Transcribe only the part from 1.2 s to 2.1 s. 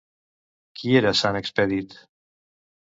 sant Expedit?